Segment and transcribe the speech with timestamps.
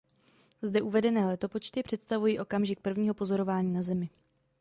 [0.61, 4.09] Zde uvedené letopočty představují okamžik prvního pozorování na Zemi.